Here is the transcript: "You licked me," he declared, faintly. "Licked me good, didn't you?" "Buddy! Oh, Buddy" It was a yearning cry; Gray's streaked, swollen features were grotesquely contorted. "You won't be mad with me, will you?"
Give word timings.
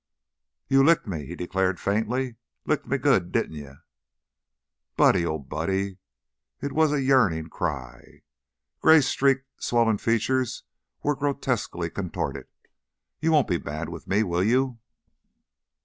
"You 0.67 0.83
licked 0.83 1.05
me," 1.05 1.27
he 1.27 1.35
declared, 1.35 1.79
faintly. 1.79 2.37
"Licked 2.65 2.87
me 2.87 2.97
good, 2.97 3.31
didn't 3.31 3.53
you?" 3.57 3.75
"Buddy! 4.97 5.23
Oh, 5.27 5.37
Buddy" 5.37 5.99
It 6.59 6.71
was 6.71 6.91
a 6.91 7.03
yearning 7.03 7.49
cry; 7.49 8.23
Gray's 8.79 9.07
streaked, 9.07 9.45
swollen 9.57 9.99
features 9.99 10.63
were 11.03 11.15
grotesquely 11.15 11.91
contorted. 11.91 12.47
"You 13.19 13.31
won't 13.31 13.47
be 13.47 13.59
mad 13.59 13.89
with 13.89 14.07
me, 14.07 14.23
will 14.23 14.43
you?" 14.43 14.79